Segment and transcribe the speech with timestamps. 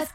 [0.00, 0.06] 大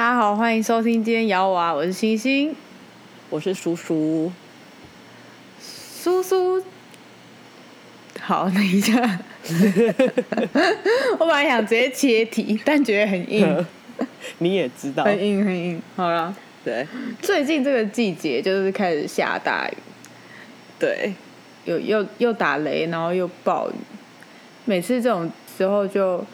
[0.00, 2.56] 家好，欢迎收听今天摇娃，我是星星，
[3.28, 4.32] 我是叔叔，
[5.60, 6.64] 叔叔，
[8.18, 9.20] 好，等一下，
[11.18, 13.66] 我本来想直接切题，但觉得很硬，
[14.38, 16.34] 你也知道，很硬很硬，好了，
[16.64, 16.88] 对，
[17.20, 19.76] 最近这个季节就是开始下大雨，
[20.82, 21.14] 对，
[21.64, 23.74] 有又又打雷，然后又暴雨，
[24.64, 26.26] 每次这种时候就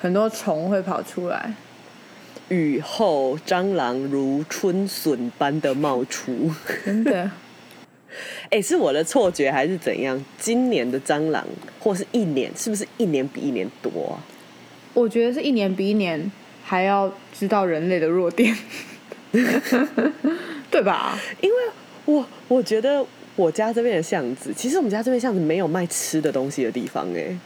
[0.00, 1.52] 很多虫会跑出来。
[2.48, 6.48] 雨后蟑螂如春笋般的冒出。
[6.84, 7.28] 真的，
[8.50, 10.24] 哎，是我的错觉还是怎样？
[10.38, 11.44] 今年的蟑螂
[11.80, 14.22] 或是一年，是不是一年比一年多啊？
[14.94, 16.30] 我觉得是一年比一年
[16.64, 18.56] 还要知道人类的弱点，
[20.70, 21.18] 对吧？
[21.40, 21.56] 因为
[22.04, 23.04] 我我觉得
[23.38, 27.38] 我家这边的巷子，其实我们家这边巷子没有卖吃的东西的地方、哎、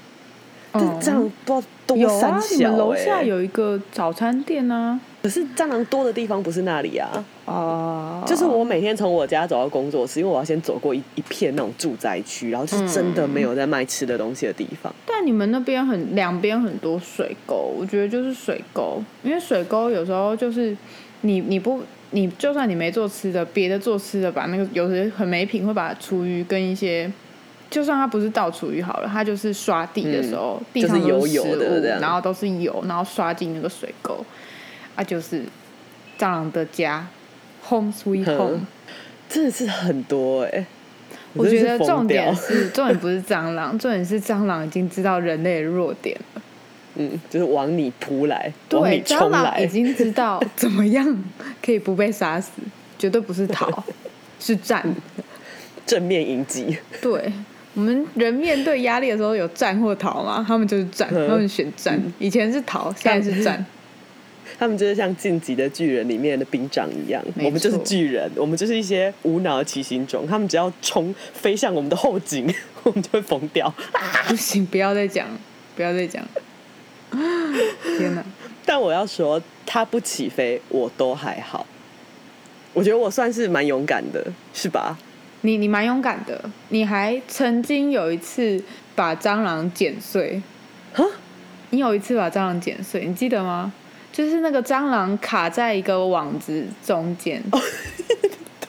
[0.72, 4.98] 这嗯蟑螂不知道多有啊，你们楼下哎有一个早餐店啊。
[5.22, 7.08] 可是蟑螂多的地方不是那里啊。
[7.44, 14.92] 哦，就是我每天从我家走到工作室，因为我要先走过一一片那种住宅区，然后就是真的没有在卖吃的东西的地方。
[15.06, 20.74] 但你们那边很两边很多水沟，我觉得就是水沟，因为水沟有时候就是
[21.20, 21.82] 你你不
[22.12, 27.10] 你就算你没做吃的，别的做吃的把那个有时很没品会把厨余跟一些。
[27.70, 34.22] 就算它不是倒厨余好了，它就是刷地的时候，地上都是食物然后都是油，然后刷进那个水沟，
[34.94, 35.40] 啊，就是
[36.18, 37.06] 蟑螂的家
[37.66, 38.60] ，home sweet 嗯 home。
[39.26, 40.66] 真的是很多哎、
[41.32, 46.42] 我觉得重点是，重点不是蟑螂，重点是蟑螂已经知道人类的弱点了。
[46.96, 51.24] 嗯，就是往你扑来，往对，你冲来已，经知道 怎么样
[51.64, 52.50] 可以不被杀死，
[52.98, 53.84] 绝对不是逃，
[54.38, 54.84] 是战。
[55.84, 56.76] 正面迎击。
[57.00, 57.32] 对，
[57.74, 60.44] 我们人面对压力的时候有战或逃吗？
[60.46, 62.00] 他们就是战，嗯他们选战。
[62.18, 63.64] 以前是逃，现在是战。
[64.58, 70.24] 他们就是像《晋级的巨人》里面的兵长一样，我们就是巨人，我们就是一些无脑的骑行种。
[70.26, 72.46] 他们只要冲飞向我们的后颈，
[72.84, 73.72] 我们就会疯掉。
[74.28, 75.26] 不行，不要再讲，
[75.74, 76.22] 不要再讲。
[77.98, 78.24] 天哪！
[78.64, 81.66] 但我要说，它不起飞，我都还好。
[82.72, 84.24] 我觉得我算是蛮勇敢的，
[84.54, 84.96] 是吧？
[85.42, 88.62] 你你蛮勇敢的，你还曾经有一次
[88.94, 90.40] 把蟑螂剪碎。
[90.94, 91.04] 哈，
[91.70, 93.72] 你有一次把蟑螂剪碎，你记得吗？
[94.12, 97.42] 就是那个蟑螂卡在一个网子中间，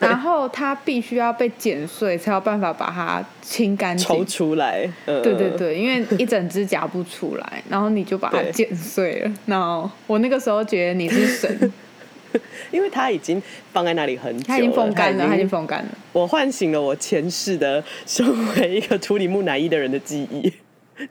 [0.03, 4.25] 然后它必须要被剪碎，才有办法把它清干净抽。
[4.25, 4.89] 出来。
[5.05, 9.31] 嗯、对对，对，因为一整只夹不出来，然后你就把它剪碎了。
[9.45, 11.73] 然后我那个时候觉得你是神，
[12.71, 15.61] 因为它已经放在那里很久了，它已经风干了，它已经风。
[15.61, 15.89] 风干了。
[16.11, 18.25] 我唤醒了我前世的身
[18.55, 20.51] 为一个处理木乃伊的人的记忆，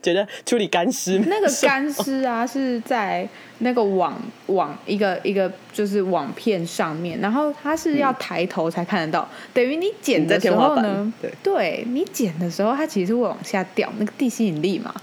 [0.01, 3.27] 觉得处理干尸那个干尸啊，是在
[3.59, 14.93] 那个网网一个一个就是网片上面，然后它是要抬头才看得到，等于你剪的时候呢板，对你剪的时候，它其实会往下掉，那个地吸引力嘛，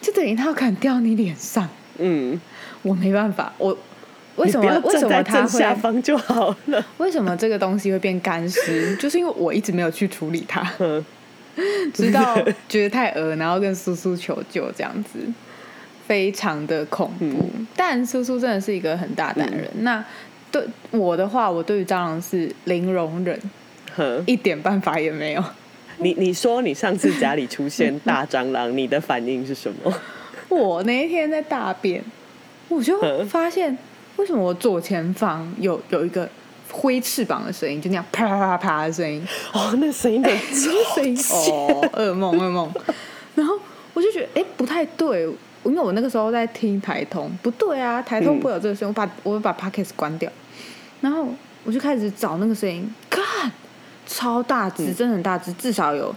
[0.00, 1.68] 就等于它可能掉你脸上。
[1.98, 2.40] 嗯，
[2.82, 3.76] 我没办法，我
[4.36, 6.84] 为什么为什么它正下会方就好了。
[6.98, 8.94] 为什么这个东西会变干尸？
[8.96, 10.60] 就是因为我一直没有去处理它。
[10.78, 11.02] 嗯，
[11.94, 12.36] 直到
[12.68, 15.18] 觉得太饿，然后跟苏苏求救这样子，
[16.06, 17.50] 非常的恐怖。
[17.74, 19.70] 但苏苏真的是一个很大胆的人。
[19.80, 20.04] 那
[20.52, 23.40] 对我的话，我对于蟑螂是零容忍，
[24.26, 25.42] 一点办法也没有。
[25.98, 29.92] 你你说你上次家里出现大蟑螂，你的反应是什么？
[30.48, 32.02] 我那一天在大便，
[32.68, 33.76] 我就嗯发现
[34.16, 36.28] 为什么我左前方有有一个
[36.70, 39.26] 挥翅膀的声音，就那样啪啪啪啪的声音。
[39.52, 42.72] 哦，那声音的 这个声音哦，噩梦噩梦。
[43.34, 43.58] 然后
[43.94, 45.22] 我就觉得哎、诶不太对，
[45.64, 50.30] 因为我那个时候在听台通，不对啊，台通不会有这个声音，我把我把 podcast 关掉，
[51.00, 51.28] 然后
[51.64, 53.50] 我就开始找那个声音，看
[54.06, 56.14] 超大只，真的很大只，至少有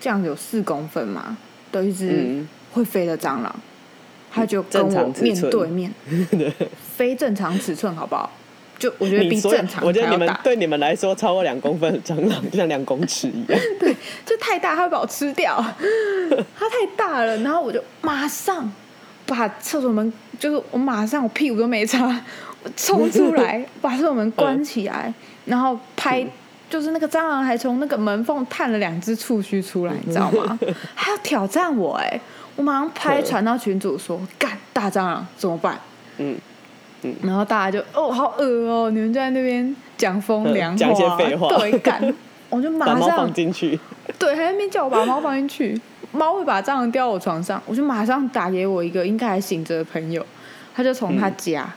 [0.00, 1.36] 这样有四公分嘛
[1.72, 3.54] 的一只嗯会飞的蟑螂，
[4.30, 5.92] 他就跟我面对面，
[6.96, 8.30] 非正常尺寸好不好？
[8.78, 10.08] 就我觉得比正常我觉得。
[10.10, 13.60] 你们对你们来说，超过两公分的蟑螂就像两公尺一样。
[13.80, 13.94] 对，
[14.24, 15.56] 就太大，它会把我吃掉。
[16.58, 18.70] 它太大了，然后我就马上
[19.26, 22.06] 把厕所门，就是我马上我屁股都没擦，
[22.62, 25.12] 我冲出来把厕所门关起来，
[25.44, 26.26] 然后拍。
[26.70, 30.58] 就是那个蟑螂还从那个门缝探了两只触须出来，你知道吗？
[30.94, 32.20] 还要挑战我哎、
[32.56, 35.80] 我马上拍传到群主说干大蟑螂怎么办？
[36.18, 36.36] 嗯，
[37.22, 41.48] 然后大家就哦好恶哦，你们就在那边讲风凉话，讲一些废话。
[41.56, 42.14] 对干，
[42.50, 43.78] 我就马上放进去，
[44.18, 45.80] 对，还在那边叫我把猫放进去，
[46.12, 50.24] 猫会把蟑螂叼我床上，我就马上打给我一个应该还醒着的朋友，
[50.74, 51.72] 他就从他家，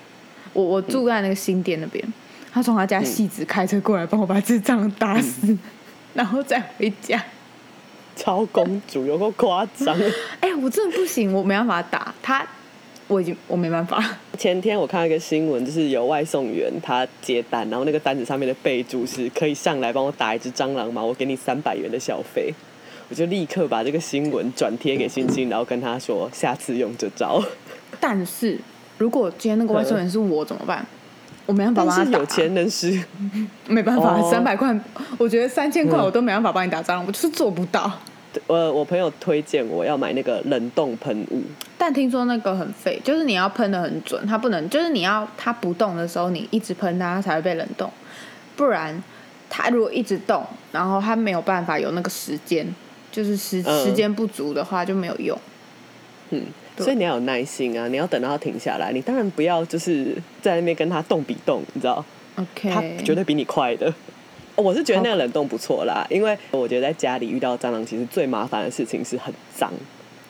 [0.53, 2.13] 我我住在那个新店那边，
[2.51, 5.57] 他从他家戏子开车过来帮我把这蟑螂打死，
[6.13, 7.23] 然后再回家。
[8.13, 9.97] 超公主有够夸张。
[10.41, 12.13] 哎、我真的不行，我没办法打。
[12.21, 12.45] 他，
[13.07, 14.03] 我已经我没办法。
[14.42, 21.00] 前天我看到一个新闻，就是有外送员他接单，然后那个单子上面的备注是可以上来帮我打一只蟑螂吗？
[21.00, 22.52] 我给你三百元的小费。
[23.08, 27.40] 我就立刻把这个新闻转贴给星星，然后跟他说下次用这招。
[28.00, 28.58] 但是
[28.98, 30.84] 如果今天那个外送员是我怎么办？
[31.46, 33.00] 我没办法但帮他打，是有钱能使，
[33.68, 34.76] 没办法，哦三百块，
[35.20, 37.92] 我觉得三千块嗯我都没办法帮你打蟑螂，我就是做不到。
[38.48, 41.42] 呃，我朋友推荐我要买那个冷冻喷雾，
[41.78, 47.92] 但听说那个很费，就是你要喷的很准，它不能，就是你要它不动的时候，你一直喷它，它才会被冷冻，
[48.56, 49.04] 不然
[49.50, 52.66] 它如果一直动，然后它没有办法有那个时间，
[53.12, 55.38] 就是时、嗯时间不足的话就没有用。
[56.30, 56.45] 嗯，
[56.78, 58.94] 所以你要有耐心啊，你要等到它停下来。
[58.94, 62.04] 你当然不要就是在那边跟它动比动，你知道
[62.38, 63.94] ，OK，它绝对比你快的。
[64.56, 69.71] 我是觉得那个冷冻不错啦，因为我觉得在家里遇到蟑螂，其实最麻烦的事情是很脏。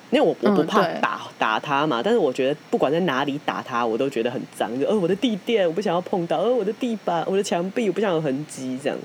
[0.09, 4.69] 因为我我不怕打、打它嘛，但是我觉得不管在哪里打它，我都觉得很脏。
[4.77, 8.97] 就呃我的地垫我不想要碰到，呃我的地板、我的墙壁我不想有痕迹这样。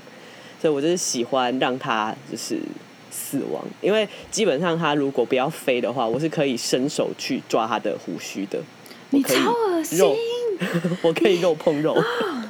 [0.59, 2.59] 所以我就是喜欢让它就是
[3.09, 8.59] 死亡，因为基本上它如果不要飞的话，我是可以伸手去抓它的胡须的。
[8.59, 10.13] 我你超恶心，肉，
[11.03, 11.95] 我可以肉碰肉。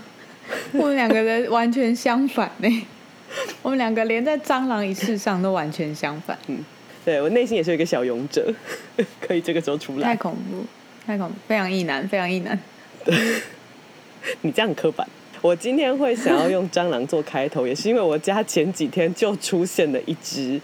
[0.74, 2.88] 我们两个人完全相反呢、
[3.62, 6.64] 我们两个连在蟑螂一事上都完全相反，嗯
[7.06, 8.54] 对我内心也是有一个小勇者，
[9.22, 10.16] 可以这个时候出来太。
[10.18, 10.66] 恐怖，
[11.06, 12.60] 太恐怖，非常意难，非常意难。
[14.42, 15.08] 你这样刻板。
[15.42, 20.60] 我今天会想要用蟑螂做开头，也是因为我家前几天就出现了一只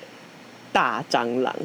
[0.73, 1.56] 大蟑螂，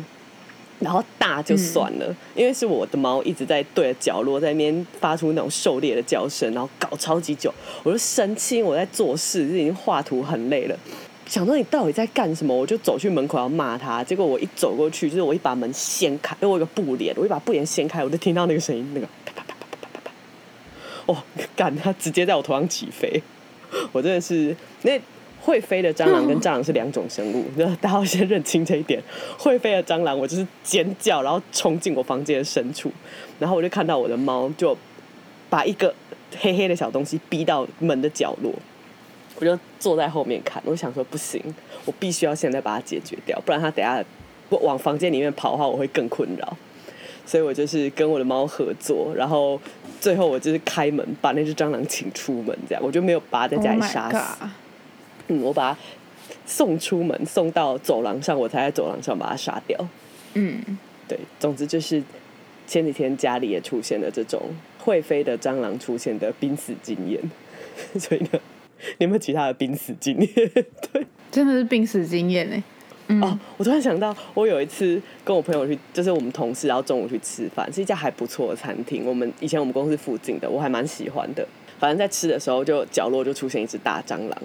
[0.80, 7.52] 然后大就算了因为是我的猫一直在对着角落在那边发出那种狩猎的叫声然后搞超级久
[7.82, 10.78] 我就生气我在做事就已经画图很累了。
[11.26, 20.12] 想说你到底在干什么我就走去门口要骂他结果我一走过去就是我一把门掀开因为我有个布帘我一把布帘掀开我就听到那个声音那个啪啪啪啪啪啪啪啪
[21.06, 21.22] 哦
[21.54, 23.22] 干它直接在我头上起飞。
[23.92, 25.00] 我真的是那
[25.48, 29.02] 会飞的蟑螂跟蟑螂是两种生物，那大家要先认清这一点。
[29.38, 32.92] 会飞的蟑螂，我就是尖叫，然后冲进我房间的深处，
[33.38, 34.76] 然后我就看到我的猫就
[35.48, 35.94] 把一个
[36.38, 38.52] 黑黑的小东西逼到门的角落，
[39.36, 41.42] 我就坐在后面看，我想说不行，
[41.86, 44.04] 我必须要现在把它解决掉，不然它等下
[44.50, 46.54] 我往房间里面跑的话，我会更困扰。
[47.24, 49.58] 所以我就是跟我的猫合作，然后
[49.98, 54.44] 最后我就是开门把那只蟑螂请出门，这样我就没有把它在家里 Oh 杀死。
[55.28, 55.78] 嗯，我把它
[56.44, 59.78] 送出门，送到走廊上，我才在走廊上把它杀掉。
[60.34, 60.60] 嗯，
[61.06, 62.02] 对，总之就是
[62.66, 64.42] 前几天家里也出现了这种
[64.78, 67.20] 会飞的蟑螂出现的濒死经验，
[67.98, 68.40] 所以呢，
[68.98, 70.28] 你有没有其他的濒死经验？
[70.92, 71.06] 对。
[71.30, 72.62] 真的是濒死经验呢。
[73.08, 79.04] 嗯，哦，我突然想到，我有一次跟我朋友去，就是我们同事，然后中午去吃饭，是一家还不错的餐厅。
[79.06, 81.46] 我们以前我们公司附近的，我还蛮喜欢的。
[81.78, 84.42] 反正在吃的时候，就角落就出现一只大蟑螂，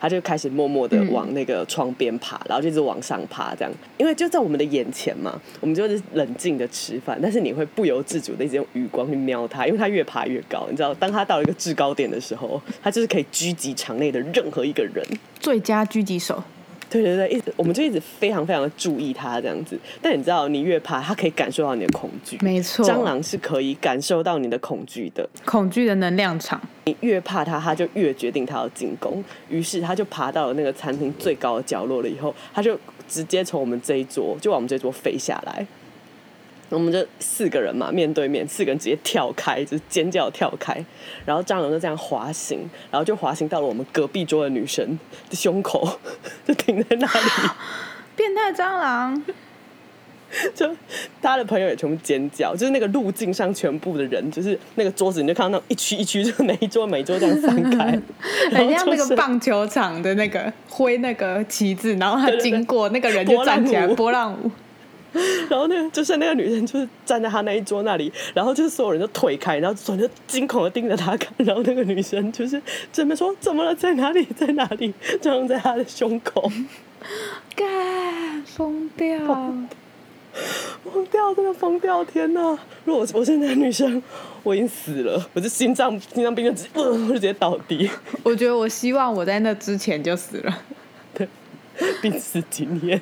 [0.00, 3.72] 它就开始默默的嗯往那个窗边爬，然后就一直往上爬，这样。
[3.96, 10.66] 因为就在我们的眼前嘛，我们就是冷静的吃饭，但是你会不由自主的一直用余光去瞄他，因为他越爬越高。
[10.70, 15.04] 你知道，当他到了一个制高点的时候，他就是可以狙击场内的任何一个人。
[15.40, 16.42] 最佳狙击手。
[16.90, 19.78] 对对对，一直我们就一直非常非常的注意它这样子。
[20.00, 22.38] 但你知道，你越怕，它可以感受到你的恐惧。
[22.40, 25.28] 没错蟑螂是可以感受到你的恐惧的。
[25.44, 26.60] 恐惧的能量场。
[26.86, 29.22] 你越怕它，它就越决定它要进攻。
[29.50, 35.66] 于是它就爬到了那个餐厅最高的角落了，以后它就直接从我们这一桌就往我们这一桌飞下来。
[36.70, 40.84] 我们就四个人嘛，面对面，四个人直接跳开，就是尖叫跳开，
[41.24, 42.58] 然后蟑螂就这样滑行，
[42.90, 44.86] 然后就滑行到了我们隔壁桌的女生
[45.30, 45.98] 的胸口，
[46.46, 47.50] 就停在那里。
[48.14, 49.24] 变态蟑螂，
[50.54, 50.68] 就
[51.22, 57.98] 他的朋友也全部尖叫，就是那个路径上全部的人，就是那个桌子，你就看到那种一区一区，就每一桌每一桌这样散开，
[58.52, 64.50] 很像那就是个棒球场的那个挥那个旗子，然后他经过，那个人就站起来波浪舞。
[65.48, 72.60] 然后那个就是那个女生就是站在他那一桌那里，然后就是所有人都退开，然后所有人就惊恐的盯着他看，然后那个女生就是
[72.92, 76.50] 这边说怎么了，在哪里，在哪里，撞在他的胸口，
[77.56, 79.18] 干疯掉！
[80.84, 82.56] 疯掉，真的疯掉，天哪！
[82.84, 84.00] 如果我那个女生，
[84.44, 87.90] 我已经死了，我就心脏心脏病就直接，呃我就直接倒地。
[88.22, 90.62] 我觉得我希望我在那之前就死了。
[91.14, 91.26] 对
[92.00, 93.00] 濒死经验。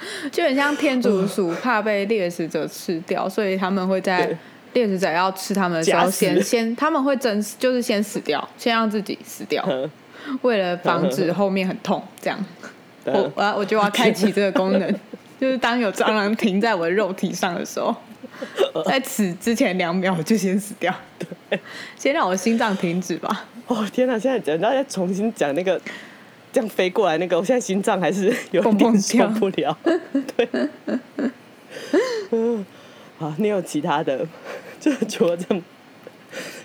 [0.30, 4.36] 就很像天竺鼠怕被猎食者吃掉，所以他们会在
[4.74, 9.90] 猎食者要吃他们的时候先先他们会真就是先死掉，先让自己死掉，嗯。
[10.42, 12.02] 为了防止后面很痛。
[12.20, 12.44] 这样，
[13.04, 13.32] 我嗯。
[13.34, 14.94] 我要我就要开启这个功能，
[15.40, 17.94] 就是当有蟑螂停在我的肉体上的时候，
[18.84, 20.94] 在此之前两秒我就先死掉，
[21.96, 23.46] 先让我心脏停止吧。
[23.68, 24.18] 哦天哪！
[24.18, 25.80] 现在讲，大家重新讲那个
[26.52, 29.78] 这样飞过来那个，我现在心脏还是 有蹦点跳受不了。
[30.36, 30.48] 对，
[32.30, 32.64] 嗯，
[33.18, 34.26] 好，你有其他的？
[34.80, 35.60] 就除了这么，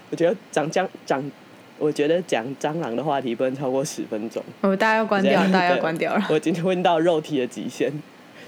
[0.10, 1.32] 我觉得讲讲讲，
[1.78, 4.44] 我觉得讲蟑螂的话题不能超过十分钟。
[4.62, 6.26] 我大家要关掉，大家要对关掉了。
[6.30, 7.92] 我今天问到肉体的极限，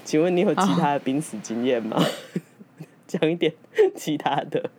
[0.03, 2.03] 请问你有其他的濒死经验吗？
[3.07, 3.53] 讲一点
[3.95, 4.69] 其他的。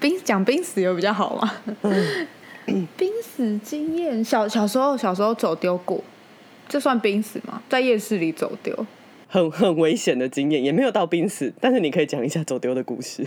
[0.00, 1.52] 濒讲濒死有比较好吗？
[2.96, 6.02] 濒死经验，小小时候小时候走丢过，
[6.68, 7.62] 这算濒死吗？
[7.68, 8.86] 在夜市里走丢，
[9.28, 13.26] 很很危险的经验，也没有到濒死，但是你可以讲一下走丢的故事。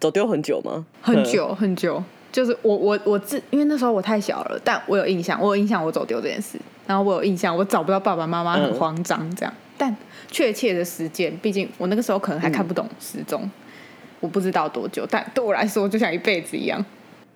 [0.00, 0.84] 走丢很久吗？
[1.00, 2.02] 很久很久。
[2.32, 9.54] 就是我我我自，因为那时候我太小了，但我有印象，我有印象我走丢这件事，然后我有印象我找不到爸爸妈妈，很嗯慌张这样。
[9.76, 9.94] 但
[10.30, 13.48] 确切的时间，毕竟我那个时候可能还看不懂时钟，
[14.18, 16.82] 我不知道多久，但对我来说就像一辈子一样。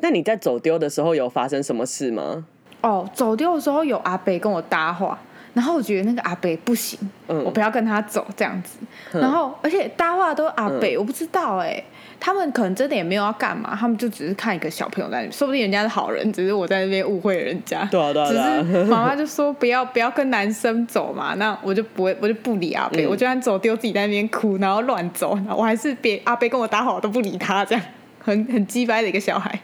[0.01, 2.45] 那你在走丢的时候有发生什么事吗？
[2.83, 5.19] 哦，走丢的时候有阿北跟我搭话，
[5.55, 6.99] 然后我觉得那个阿北不行，
[7.29, 8.79] 嗯我不要跟他走这样子。
[9.13, 11.83] 然后而且搭话都是阿嗯北，我不知道哎、
[12.21, 17.85] 他们可能真的也没有要干嘛，他们就只是看一个小朋友在那里，说不定人家是好人，只是我在那边误会了人家。
[17.91, 27.83] 对啊对啊对啊只是妈妈就说不要不要跟男生走嘛，那我就不会我就不理阿北，嗯我就算走丢自己在那边哭，然后乱走，然后我还是别阿北跟我搭话我都不理他，这样
[28.27, 29.57] 很很鸡掰的一个小孩。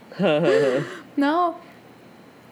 [1.17, 1.53] 然后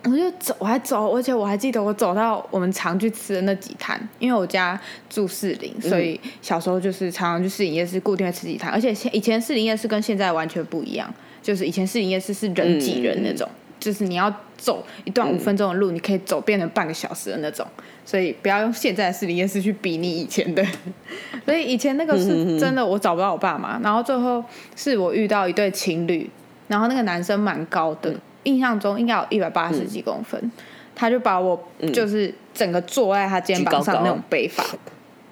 [0.03, 11.09] 我就走，我还走，而且我还记得我走到我们常去吃的那几摊，因为我家住士林，所以小时候就是常常去士林夜市固定会吃几摊，而且现以前士林夜市跟现在完全不一样，
[11.41, 13.49] 就是以前士林夜市是人挤人那种，
[13.81, 17.67] 就是你要走一段五分钟的路，你可以走变成半个小时的那种，
[18.05, 20.65] 所以不要用现在的士林夜市去比拟以前的。
[21.47, 24.45] 所以以前那个是真的，我找不到我爸妈，然后最后
[24.77, 26.31] 是我遇到一对情侣，
[26.69, 30.53] 然后那个男生蛮高的，印象中应该有一百八十几公分，
[30.95, 34.63] 他就把我就是整个坐在他肩膀上那种背法，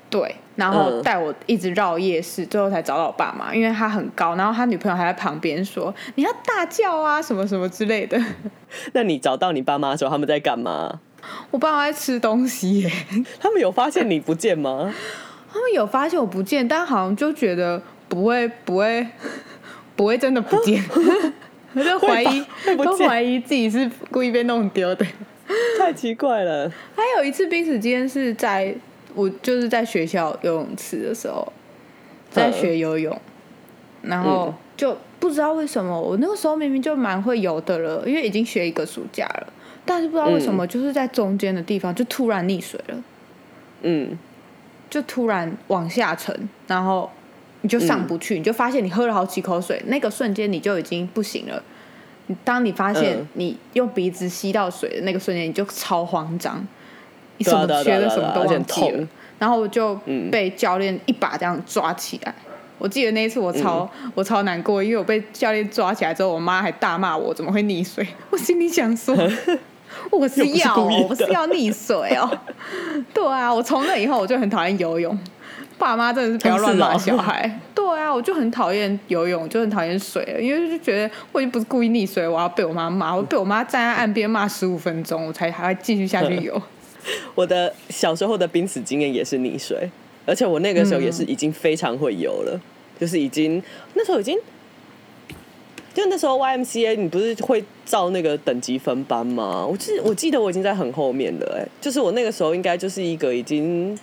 [0.09, 8.20] 对，然后嗯带我一直绕夜市，最后才找到我爸妈，因为他很高，然后他女朋友还在旁边说你要大叫啊什么什么之类的。
[8.92, 11.00] 那你找到你爸妈的时候，他们在干嘛？
[11.52, 12.90] 我爸妈在吃东西耶，
[13.38, 14.92] 他们有发现你不见吗？
[15.52, 19.06] 他们有发现我不见，但好像就觉得不会不会
[19.94, 20.82] 不会真的不见，
[21.74, 22.44] 我就怀疑
[22.76, 25.06] 都见怀疑自己是故意被弄丢的。
[25.78, 26.70] 太奇怪了。
[26.94, 28.74] 还有一次濒死经验是在
[29.18, 31.52] 我就是在学校游泳池的时候，
[32.30, 33.20] 在学游泳，
[34.02, 39.52] 然后就不知道为什么我那个时候明明就蛮会游的了，因为已经学一个暑假了，
[39.84, 43.02] 但是不知道为什么就是在中间的地方就突然溺水了，
[43.82, 44.16] 嗯，
[44.88, 47.10] 就突然往下沉，然后
[47.62, 51.60] 你就上不去，你就发现你喝了好几口水，那个瞬间你就已经不行了。
[52.28, 53.28] 你当你发现嗯。
[53.32, 56.64] 你用鼻子吸到水的那个瞬间，你就超慌张，
[57.45, 59.09] 什么学的什么都忘记了痛。
[59.38, 62.35] 然后我就嗯被教练一把这样抓起来。
[62.76, 68.07] 我记得那一次我超、嗯我超难过，因为我被教练抓起来之后，我妈还大骂我怎么会溺水。
[68.30, 69.16] 我心里想说，
[70.12, 72.30] 我是要、我是要溺水哦。
[73.12, 75.18] 对啊，我从那以后我就很讨厌游泳。
[75.76, 77.61] 爸妈真的是不要乱骂小孩。
[77.75, 86.61] 对啊，我就很讨厌游泳，就很讨厌水了，因为就觉得我已经不是故意溺水，我要被我妈骂，我被我妈站在岸边骂十五分钟，我才还要继续下去游。
[87.35, 89.88] 我的小时候的濒死经验也是溺水，
[90.26, 92.61] 而且我那个时候也是已经非常会游了，
[92.99, 93.62] 就是已经
[93.95, 94.38] 那时候已经，
[95.95, 99.67] 就那时候 YMCA 你不是会照那个等级分班吗？
[99.67, 103.99] 我记我记得我已经在很后面了、哎，就是我那个时候应该就是一个已经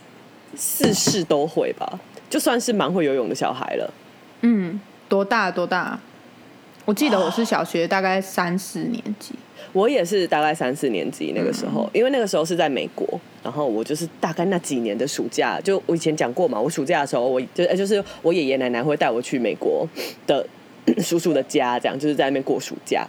[0.55, 1.99] 四式都会吧，
[2.29, 3.93] 就算是蛮会游泳的小孩了。
[4.41, 5.99] 嗯，多大多大？
[6.85, 9.33] 我记得我是小学大概三四年级。
[9.75, 13.05] 我也是大概三四年级那个时候，因为那个时候是在美国，
[13.43, 19.85] 然后我就是大概那几年的暑假，就我以前讲过嘛，我暑假的时候，我就呃就是我爷爷奶奶会带我去美国
[20.25, 20.47] 的
[20.99, 23.05] 叔叔的家，这样就是在那边过暑假。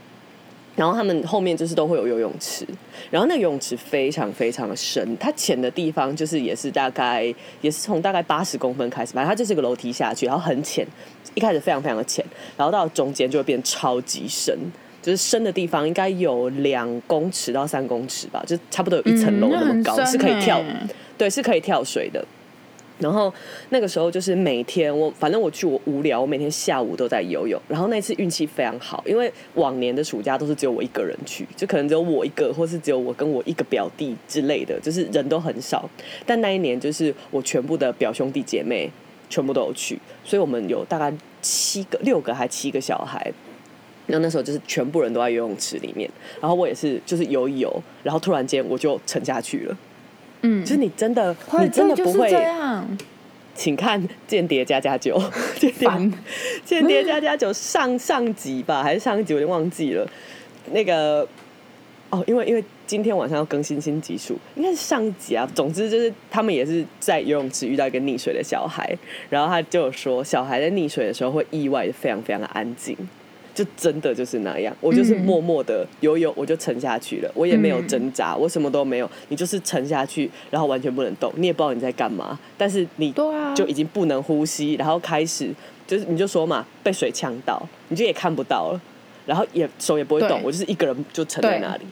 [0.75, 2.67] 然后他们后面就是都会有游泳池，
[3.11, 10.87] 然后那个游泳池非常非常的深，它浅的地方就是也是大概也是从大概八十公分开始，反正它就是个楼梯下去，然后很浅，
[11.35, 12.23] 一开始非常非常的浅，
[12.59, 14.55] 然后到中间就会变超级深，
[15.07, 22.27] 就是深的地方应该有两公尺到三公尺吧，就差不多有一层楼嗯那么高，是可以跳欸，对，是可以跳水的。
[22.99, 23.33] 然后
[23.69, 27.61] 那个时候就是每天我反正我去我无聊，我每天下午都在游泳。
[27.69, 35.89] 然后那次运气非常好，因为往年的暑假都是只有我一个人去，就可能只有我一个，或是只有我跟我一个表弟之类的，就是人都很少。
[36.27, 38.91] 但那一年就是我全部的表兄弟姐妹
[39.31, 43.33] 全部都有去，所以我们有大概七个、六个还七个小孩。
[44.07, 46.09] 然后那时候就是全部人都在游泳池里面，
[46.41, 49.77] 然后我也是就是游一游，然后突然间我就沉下去了。
[50.43, 52.41] 嗯，就是你真的，会你真的不会这。
[52.41, 52.99] 样，
[53.55, 55.19] 请看《间谍加加九》，
[55.59, 55.89] 间谍
[56.65, 60.07] 间谍加加九上上集吧，还是上一集我就忘记了。
[60.73, 61.27] 那个
[62.11, 65.49] 哦，因为因为今天晚上要更新新集数，应该是上一集啊。
[65.55, 68.97] 总之就是他们也是在游泳池遇到一个溺水的小孩，
[69.31, 72.97] 然后他就有说，小孩在溺水的时候会意外的非常非常的安静。
[73.57, 75.25] 就真的就是那样，我就是嗯。
[75.25, 83.11] 默默的游泳，我就沉下去了，我也没有挣扎，我什么都没有，你就是沉下去，然后完全不能动，你也不知道你在干嘛，但是你
[83.55, 85.51] 就已经不能呼吸，然后开始
[85.87, 88.81] 就是你就说嘛，被水呛到，你就也看不到了，
[89.25, 91.85] 然后也手也不会动，我就是一个人就沉在那里，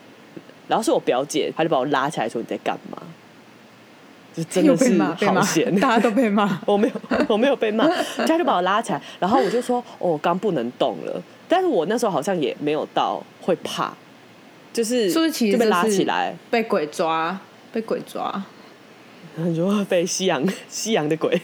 [0.69, 3.03] 然后是我表姐，她就把我拉起来说你在干嘛，
[4.33, 6.61] 就真的是好险，， 大家都被骂。
[6.67, 6.95] 我没有，
[7.29, 13.93] 我没有被骂，他就把我拉起来，然后我就说，哦，我刚不能动了，但是我那时候好像也没有到会怕，
[14.73, 17.39] 就是是不是其实就被拉就是起来，被鬼抓，
[17.73, 18.43] 被鬼抓。
[19.37, 21.41] 你说被西洋 西洋的鬼，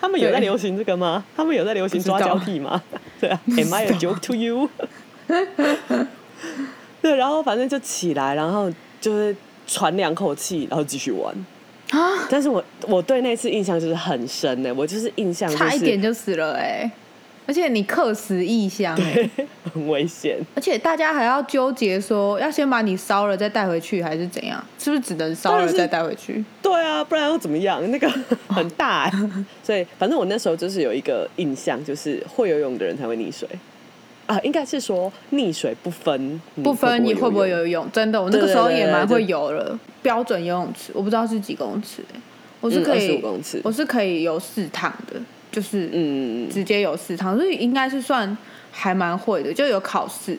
[0.00, 1.24] 他们有在流行这个吗？
[1.36, 2.82] 他们有在流行抓交替吗？
[3.20, 4.68] 对啊，Am I a joke to you？
[7.02, 9.34] 对，然后反正就起来，然后就是
[9.66, 11.34] 喘两口气，然后继续玩。
[11.90, 16.90] 啊，但是我我对那次印象就是很深呢，我就是印象就是差一点就死了哎、
[17.46, 19.30] 而且你客死异乡对、
[19.72, 20.38] 很危险。
[20.54, 24.62] 而且大家还要纠结说，要先把你烧了再带回去，还是怎样？
[24.78, 26.44] 是不是只能烧了再带回去？
[26.60, 27.80] 对啊，不然要怎么样？
[27.90, 28.10] 那个
[28.48, 29.12] 很大、欸，
[29.62, 33.48] 所以反正我那时候就是有一个印象，就是会游泳的人才会溺水
[34.26, 39.78] 啊，应该是说溺水不分你不分你会不会游泳，真的，我那个时候也蛮会游了。
[40.02, 42.20] 标准游泳池，我不知道是几公尺、欸，
[42.60, 45.20] 我是嗯可以，25公尺我是可以游四趟的，
[45.56, 48.36] 就是嗯，直接有四趟，所以应该是算
[48.70, 50.32] 还蛮会的，就有考试，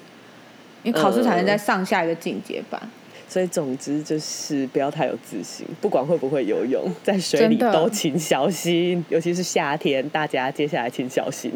[0.83, 2.79] 因为考试才能再上下一个进阶班。
[3.27, 11.51] 所以总之就是不要太有自信，不管会不会游泳， 在水里都请小心，尤其是夏天，大家接下来请小心。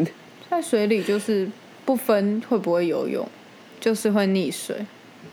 [0.50, 1.48] 在水里就是
[1.86, 3.24] 不分会不会游泳，
[3.80, 4.76] 就是会溺水。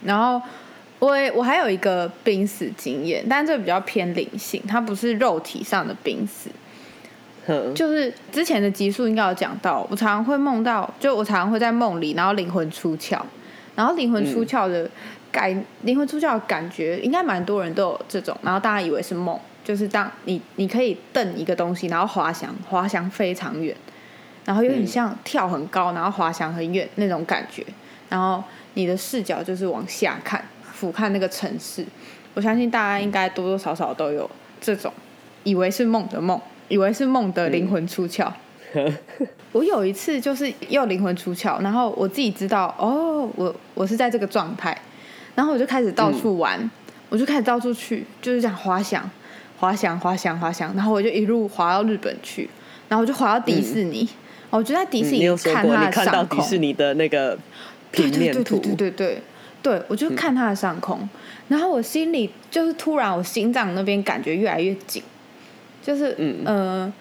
[0.04, 0.38] 然后
[0.98, 6.50] 我也我还有一个濒死经验，但这比较偏灵性，它不是肉体上的濒死。
[7.74, 13.20] 就是之前的集数应该有讲到，我常常会梦到，就我常常会在梦里，然后灵魂出窍，
[13.74, 14.88] 然后灵魂出窍的
[15.32, 23.74] 感，灵魂出窍的感觉，应该蛮多人都有这种，然后大家以为是梦，就是当你你可以瞪一个东西，然后滑翔，滑翔非常远，
[24.44, 27.64] 然后有点像跳很高，然后滑翔很远那种感觉，
[28.08, 28.42] 然后
[28.74, 31.84] 你的视角就是往下看，俯瞰那个城市。
[32.34, 34.30] 我相信大家应该多多少少都有
[34.61, 34.92] 这种
[35.42, 38.31] 以为是梦的梦，以为是梦的灵魂出窍。
[39.52, 44.76] 我有一次就是又灵魂出窍，然后我自己知道哦，我我是在这个状态，
[45.35, 46.70] 然后我就开始到处玩，
[47.09, 49.11] 我就开始到处去，就是这样滑翔、
[49.57, 52.48] 滑翔、滑翔、滑翔，然后我就一路滑到日本去，
[52.90, 54.07] 然后我就滑到迪士尼，
[54.50, 56.38] 我就在迪士尼看它的你看到上空。
[56.38, 57.38] 迪士尼的那个
[57.90, 59.22] 平面图，对对对对对对
[59.62, 61.09] 对，我就看它的上空，
[61.48, 65.02] 然后我心里就是突然我心脏那边感觉越来越紧，
[65.88, 66.92] 就是嗯呃，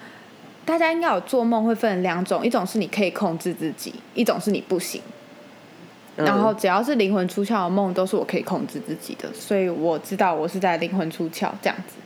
[0.64, 5.02] 大家应该有做梦会分两种，一种是你可以控制自己，一种是你不行。
[6.16, 11.96] 嗯然后只要是灵魂出窍的梦，都是我可以控制自己的，所以我知道我是在灵魂出窍这样子。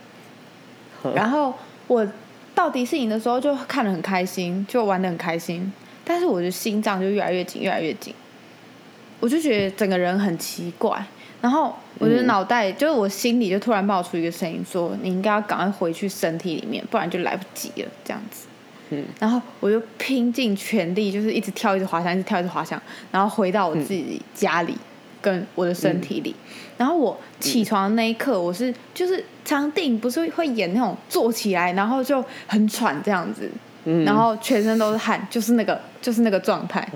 [1.05, 1.53] 嗯然后
[1.87, 2.05] 我
[2.53, 5.71] 到迪士尼的时候就看得很开心，就玩得很开心，
[6.03, 8.13] 但是我的心脏就越来越紧，越来越紧，
[9.21, 11.01] 我就觉得整个人很奇怪。
[11.43, 18.47] 然后我的嗯脑袋，就是我心里就突然冒出一个声音说：“你应该要赶快回去身体里面，不然就来不及了。”这样子。
[18.91, 24.73] 嗯然后我就拼尽全力，就是一直跳，一直滑翔，一直跳，一直滑翔，然后回到我自己家里，
[25.21, 26.33] 跟我的身体里。
[26.77, 33.51] 然后我起床的那一刻，我是就是常电影不是会演那种坐起来，然后就很喘这样子，
[33.83, 36.87] 嗯然后全身都是汗，就是那个就是那个状态。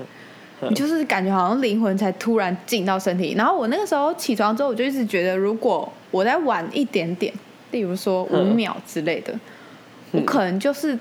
[0.60, 7.32] 你就是感觉好像灵魂才突然进到身体，然后我那个时候起床之后，我就一直觉得，如果我再晚一点点，
[7.70, 9.32] 例如说五嗯秒之类的，
[10.10, 10.98] 我可能就是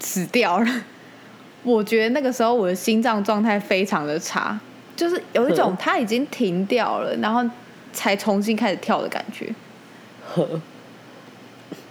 [0.00, 0.66] 死掉了。
[1.62, 4.58] 我觉得那个时候我的心脏状态非常的差，
[4.96, 7.42] 就是有一种嗯它已经停掉了，然后
[7.92, 9.54] 才重新开始跳的感觉。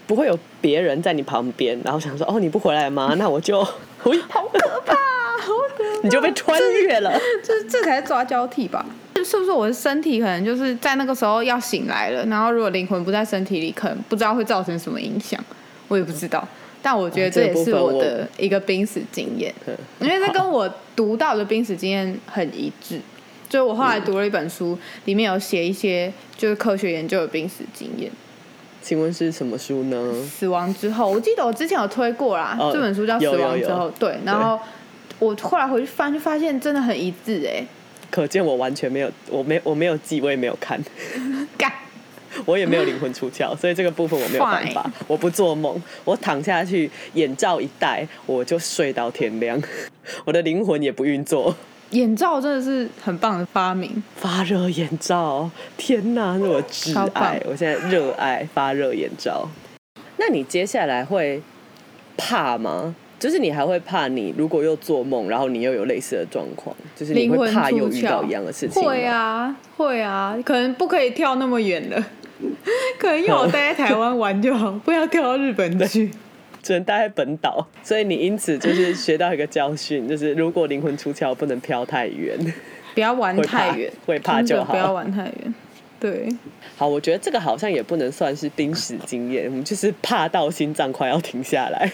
[0.06, 3.13] 不会有别人在你旁边，然后想说哦你不回来吗？
[3.20, 3.60] 那我就，
[4.04, 7.12] 喂，好可怕，好可怕，你就被穿越了。
[7.44, 8.86] 这这才是抓交替吧？
[9.26, 15.39] 是不是我的身体可能就是在那个时候要醒来了，然后如果灵魂不在身体里，可能不知道会造成什么影响，
[15.88, 16.46] 我也不知道。
[16.82, 19.54] 但我觉得这也是我的一个濒死经验，
[20.00, 23.00] 因为这跟我读到的濒死经验很一致。
[23.48, 28.12] 就我后来读了一本书，里面有写一些就是科学研究的濒死经验。
[28.84, 30.13] 请问是什么书呢？
[30.26, 33.76] 死亡之后，我记得我之前有推过啦，哦这本书叫《死亡之后》。
[33.80, 34.60] 有有对，然后
[35.19, 37.65] 我后来回去翻，就发现真的很一致哎、
[38.12, 40.78] 可见我完全没有，我没我没有记，我也没有看，
[41.58, 41.72] 干，
[42.46, 44.86] 我也没有灵魂出窍，所以这个部分我没有办法。
[45.08, 49.62] 我不做梦，我躺下去，眼罩一戴，我就睡到天亮，
[50.26, 51.56] 我的灵魂也不运作。
[51.93, 54.03] 眼罩真的是很棒的发明。
[54.15, 57.41] 发热眼罩，天哪，是我挚爱！
[57.45, 59.47] 我现在热爱发热眼罩。
[60.17, 61.41] 那你接下来会
[62.17, 62.95] 怕吗？
[63.19, 68.89] 就是你还会怕你如果又做梦，然后你又有类似的状况，就是你会怕又遇到一样的事情吗？
[68.89, 72.03] 会啊，会啊，可能不可以跳那么远的，
[72.99, 76.12] 可能要我待在台湾玩就好，不要跳到日本去。
[76.63, 82.36] 只能待在本岛，所以你因此就是学到一个教训，就是如果灵魂出窍，不能飘太远。
[82.95, 85.54] 不要玩太远，会怕就好不要玩太远。
[85.99, 86.30] 对，
[86.78, 91.91] 好，我觉得这个好像也不能算是濒死经验，我们就是怕到心脏快要停下来。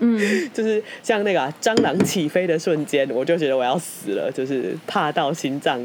[0.00, 0.18] 嗯，
[0.52, 5.80] 就是像那个啊、蟑螂起飞的瞬间，我就觉得我要死了，就是怕到心脏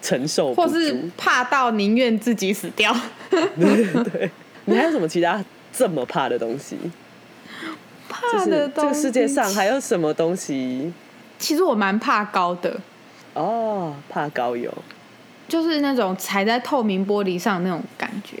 [0.00, 0.68] 承受不住。
[0.68, 2.94] 或是怕到宁愿自己死掉。
[3.30, 4.30] 对，
[4.66, 6.76] 你还有什么其他这么怕的东西？
[8.30, 10.92] 就是这个世界上还有什么东西？
[11.38, 12.76] 其实我蛮怕高的，
[13.34, 14.72] 哦，怕高有。
[15.48, 18.36] 就是那种踩在透明玻璃上那种感觉，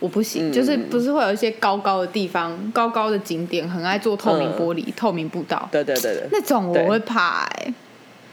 [0.00, 0.50] 我不行。
[0.50, 0.52] 嗯。
[0.52, 7.74] 就是不是会有一些高高的地方、高高的景点，很爱做透明玻璃、透明步道，对对对对，那种我对会怕哎、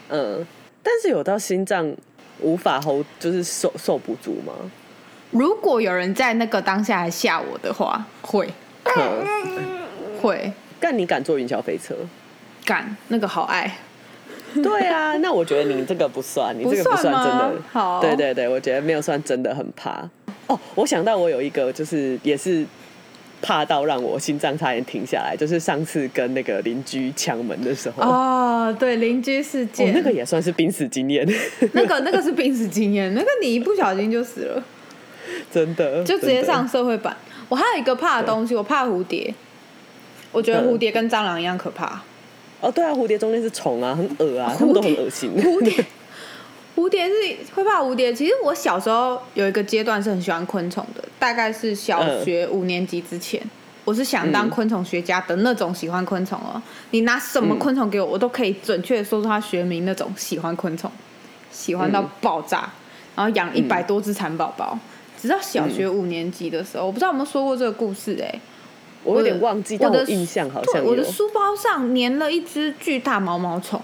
[0.10, 0.46] 嗯，
[0.84, 1.94] 但是有到心脏
[2.42, 4.54] 无法 hold，就是受受不住吗？
[5.32, 8.50] 如果有人在那个当下来吓我的话，会。
[8.86, 9.80] 嗯，
[10.20, 11.96] 会但你敢坐云霄飞车？
[12.66, 13.80] 敢那个好爱，
[14.62, 17.52] 对啊，那我觉得你这个不算，你这个不不算真的。
[17.72, 18.00] 好。
[18.00, 20.08] 对对对，我觉得没有算真的很怕。
[20.46, 22.64] 哦，我想到我有一个，就是也是
[23.42, 31.28] 怕到让我心脏差点停下来，就是上次跟那个邻居抢门的时候，哦，哦，对邻居事件，那个也算是濒死经验，
[31.74, 34.64] 那个那个是濒死经验， 那个你一不小心就死了，
[35.52, 37.16] 真的，就直接上社会版。
[37.48, 39.34] 我还有一个怕的东西，我怕蝴蝶，
[40.32, 42.02] 我觉得蝴蝶跟蟑螂一样可怕。
[42.62, 45.32] 哦，对啊，蝴蝶中间是虫啊，很恶啊，都很恶心。
[45.36, 45.86] 蝴蝶，
[46.76, 47.14] 蝴蝶是
[47.56, 48.14] 会怕蝴蝶。
[48.14, 53.42] 其实我小时候有一个阶段是很喜欢昆虫的，大概是小学五年级之前，
[53.86, 56.62] 我是想当嗯昆虫学家的那种喜欢昆虫哦。
[56.92, 60.92] 你拿什么昆虫给我，我都可以准确的说出它学名那种喜欢昆虫，
[61.50, 62.70] 喜欢到爆炸，
[63.16, 64.78] 然后养一百多只蚕宝宝。
[65.22, 68.40] 直到小学五年级的时候，我不知道有没有说过这个故事哎、
[69.04, 71.04] 我有点忘记，但我的我印象好，像有我的。
[71.04, 73.82] 书包上粘了一只巨大毛毛虫，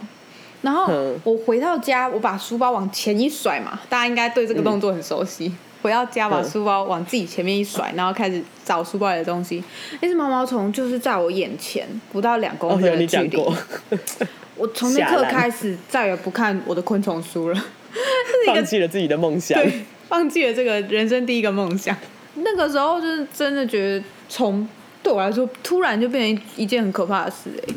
[0.61, 5.53] 然后嗯我回到家，我把书包往前一甩嘛，大家应该对这个动作很熟悉。
[5.81, 9.63] 回到家，把嗯书包往自己前面一甩，然后开始找书包里的东西。
[10.01, 13.37] 那只毛毛虫就是在我眼前，不到两公分的距离。
[14.57, 17.65] 我从那刻开始再也不看我的昆虫书了，
[18.47, 19.55] 放弃了自己的梦想。
[19.61, 21.95] 对，放弃了这个人生第一个梦想。
[22.35, 24.67] 那个时候就是真的觉得虫
[25.05, 27.73] 对我来说突然就变成一一件很可怕的事哎、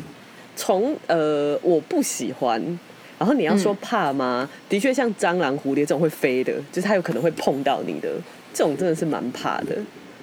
[0.55, 2.59] 从呃，我不喜欢。
[3.19, 4.49] 然后你要说怕吗？
[4.67, 8.09] 的确，像蟑螂、蝴蝶这种会飞的，就是它有可能会碰到你的，
[8.51, 9.77] 这种真的是蛮怕的。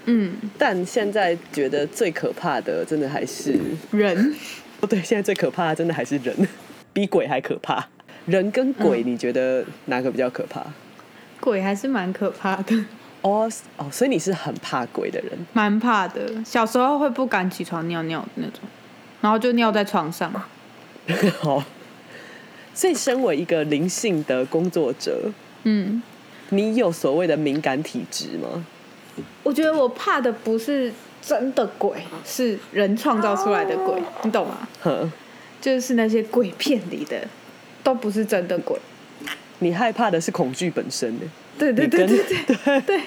[0.07, 3.55] 嗯，但现在觉得最可怕的，真的还是
[3.93, 4.35] 人
[4.81, 6.35] 哦，对，现在最可怕的真的还是人，
[6.93, 7.87] 比鬼还可怕。
[8.25, 10.65] 人跟鬼，你觉得哪个比较可怕？
[11.39, 12.85] 鬼还是蛮可怕的，
[13.23, 15.33] 哦哦，所以你是很怕鬼的人。
[15.53, 16.31] 蛮怕的。
[16.45, 18.61] 小时候会不敢起床尿尿的那种，
[19.21, 20.33] 然后就尿在床上。
[21.41, 21.63] 好，
[22.75, 25.31] 所以身为一个灵性的工作者，
[25.65, 26.03] 嗯，
[26.51, 28.65] 你有所谓的敏感体质吗？
[29.43, 34.69] 我觉得我怕的不是真的鬼，是人创造出来的鬼，你懂吗？
[34.83, 35.11] 哼，
[35.61, 37.27] 就是那些鬼片里的，
[37.83, 38.79] 都不是真的鬼。
[39.61, 41.27] 你害怕的是恐惧本身的。
[41.59, 42.23] 对对对对
[42.65, 43.01] 对对。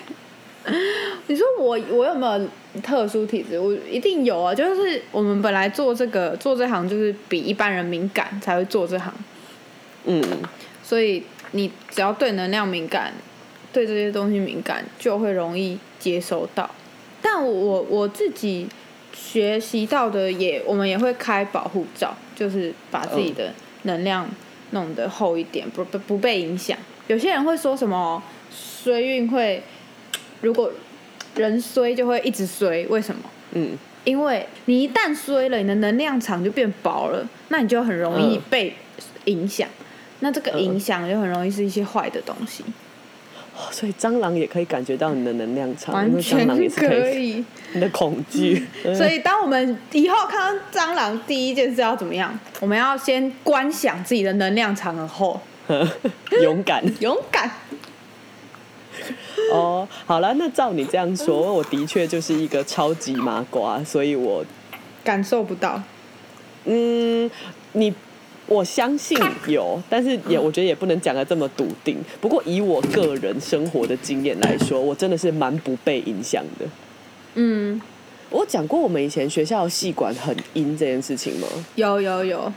[1.27, 2.47] 你说我我有没有
[2.81, 3.57] 特殊体质？
[3.57, 4.53] 我一定有啊！
[4.53, 9.11] 就是我们本来做这个做这行，就是比一般人敏感才会做这行，
[10.05, 10.21] 嗯，
[10.83, 13.13] 所以你只要对能量敏感，
[13.71, 16.69] 对这些东西敏感，就会容易接收到。
[17.21, 18.67] 但我我自己
[19.13, 24.29] 学习到的也，我们也会开保护罩，就是把自己的能量
[24.71, 26.77] 弄得厚一点，不不不被影响。
[27.07, 28.21] 有些人会说什么
[28.83, 29.61] 衰运会，
[30.41, 30.71] 如果
[31.35, 33.21] 人衰就会一直衰，为什么？
[33.53, 38.75] 嗯，因为你一旦衰了，你的能量场就变薄了，那你就很容易嗯被
[39.25, 39.67] 影响。
[40.21, 42.63] 那这个嗯影响就很容易是一些坏的东西，
[43.71, 47.45] 所以蟑螂也可以感觉到你的能量场，完全可可以以。
[47.73, 48.65] 你的恐惧。
[48.83, 52.37] 嗯所以，当我们以后看到蟑螂，第一件事要怎么样？
[52.59, 55.39] 我们要先观想自己的能量场很厚，
[56.41, 57.49] 勇 敢勇敢。
[59.53, 64.45] 哦，好了，那照你这样说，我的确就是一个超级麻瓜，所以我
[65.03, 65.81] 感受不到，
[66.65, 67.29] 嗯，
[67.73, 67.93] 你
[68.47, 71.97] 我相信有，但是也我觉得也不能讲的这么笃定。
[72.19, 76.65] 不过以我个人生活的经验来说，我真的是蛮不被影响的。
[77.35, 77.79] 嗯，
[78.31, 81.47] 我讲过我们以前学校的系馆很阴这件事情吗？
[81.75, 82.51] 有有有，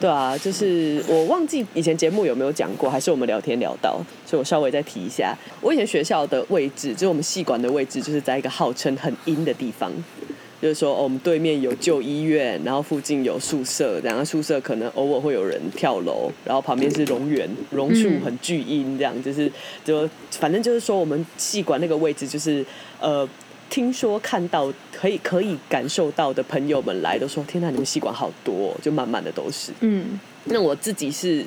[0.00, 5.34] 对啊，就是我忘记以前节目有没有讲过，还是我们聊天聊到，所以我稍微再提一下。
[5.62, 9.90] 我以前学校的位置，就是我们系馆的位置，就是在一个号称很阴的地方。
[10.60, 19.50] 就是说、哦我们对面有旧医院，然后附近有宿舍，然后宿舍可能偶尔会有人跳楼，然后旁边是榕园，榕树很巨阴，这样就是
[19.84, 22.64] 就反正就是说我们系馆那个位置就是
[23.00, 23.26] 呃。
[23.70, 31.44] 听说看到可以可以感受到的朋友们来都说：“天呐，你们吸管好多、哦，就满满的都是。”嗯那我自己是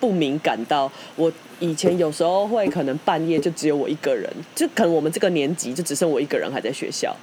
[0.00, 7.14] 不敏感到，我以前有时候会可能半夜就只有我一个人，就可能我们这个年级就只剩我一个人还在学校，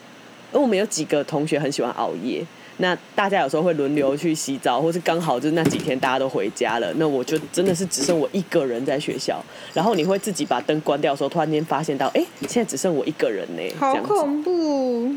[0.51, 2.45] 而我们有几个同学很喜欢熬夜。
[2.77, 9.43] 那大家有时候会轮流去洗澡，或是刚好就是那几天大家都回家了，那我就真的是只剩我一个人在学校。
[9.73, 13.95] 然后你会自己把灯关掉的时候，突然间发现到，哎、现在只剩我一个人呢，这好。
[14.03, 15.11] 恐怖。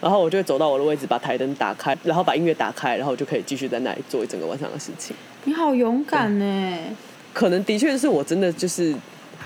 [0.00, 5.16] 然后我就会走到我的位置，把台灯打开，然后把音乐打开，然后我就可以继续在那里做一整个晚上的事情。
[5.42, 6.78] 你好勇敢呢！
[7.32, 8.94] 可能的确是我真的就是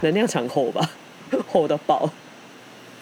[0.03, 0.90] 能量场厚吧，
[1.51, 2.11] 厚到爆。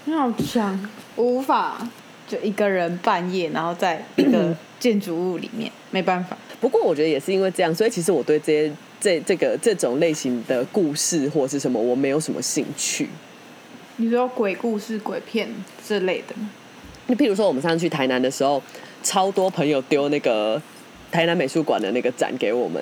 [0.05, 1.87] 你好强，无法
[2.31, 6.39] 就一个人半夜，然后在一个建筑物里面，没办法。
[6.61, 13.09] 不过我觉得也是因为这样，所以其实我对这些这这个这种类型的故事或是什么，我没有什么兴趣。
[13.97, 15.49] 你说鬼故事、鬼片
[15.85, 16.49] 之类的吗？
[17.07, 18.63] 你譬如说，我们上次去台南的时候，
[19.03, 20.63] 超多朋友丢那个
[21.11, 22.81] 台南美术馆的那个展给我们，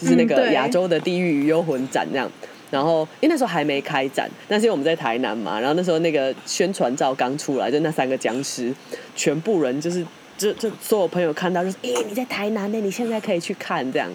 [0.00, 2.30] 就是那个亚洲的地狱与幽魂展这样。
[2.70, 8.74] 然后因为那时候还没开展，但是因为我们在台南嘛，然后那时候那个宣传照刚出来，就那三个僵尸，
[9.16, 10.04] 全部人就是
[10.36, 14.10] 就就所有朋友看到就是，哎、你在台南呢，你现在可以去看这样。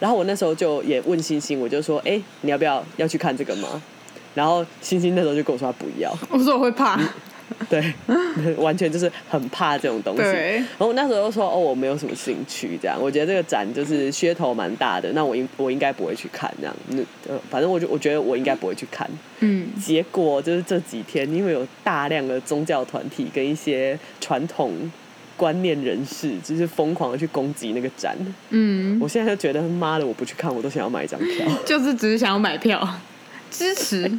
[0.00, 3.82] 然后我那时候就也问星星，我就说，哎、你要不要要去看这个吗？
[4.34, 7.00] 然后星星那时候就跟我说他不要， 我说我会怕。
[7.68, 7.92] 对，
[8.56, 10.22] 完全就是很怕这种东西。
[10.22, 12.96] 然后我那时候就说，哦，我没有什么兴趣，这样。
[13.00, 16.76] 我觉得这个展就是噱头蛮大的，那我应我应该不会去看这样。
[16.88, 19.08] 那呃，反正我就我觉得我应该不会去看。
[19.40, 24.72] 嗯，结果就是这几天，因为有大量的宗教团体跟一些传统
[25.36, 28.16] 观念人士，就是疯狂的去攻击那个展。
[28.50, 31.46] 嗯，我现在就觉得，妈的，我不去看，我都想要买一张票。
[31.64, 32.86] 就是只是想要买票
[33.50, 34.10] 支持，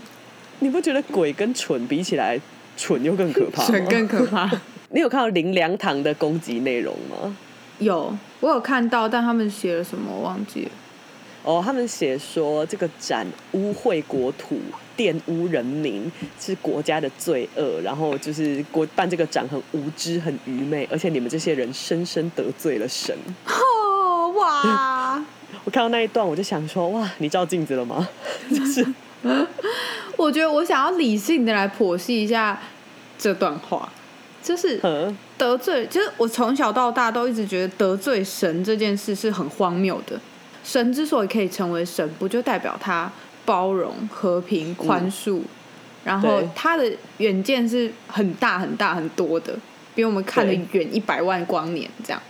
[0.60, 2.40] 你不觉得鬼跟蠢比起来，
[2.80, 3.66] 蠢又更可怕？
[3.66, 4.50] 蠢更可怕。
[4.92, 7.36] 你有看到林良堂的攻击内容吗？
[7.80, 10.72] 有，我有看到，但他们写了什么我忘记了。
[11.44, 14.60] 哦，他们写说这个展污秽国土、
[14.98, 23.16] 玷污人民是国家的罪恶，然后就是国办这个展很无知、很愚昧，而且你们这些人深深得罪了神。
[23.46, 25.24] 哦哇！
[25.66, 28.08] 我看到那一段，我就想说，哇，你照镜子了吗？
[28.50, 28.86] 就是
[30.18, 32.60] 我觉得我想要理性的来剖析一下
[33.18, 33.90] 这段话，
[34.42, 40.20] 就是嗯得罪，就是我从小到大都一直觉得得罪神这件事是很荒谬的。
[40.64, 43.12] 神之所以可以成为神，不就代表他
[43.46, 45.42] 包容、和平、宽恕，
[46.04, 49.58] 然后他的远见是很大、很大、很多的，
[49.96, 52.22] 比我们看得远一百万光年这样。